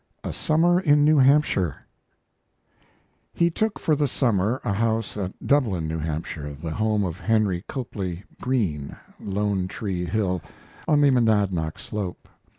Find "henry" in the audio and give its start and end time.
7.19-7.63